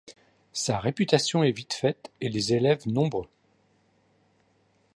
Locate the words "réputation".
0.79-1.43